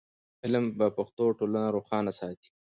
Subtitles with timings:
[0.43, 2.49] علم په پښتو ټولنه روښانه ساتي.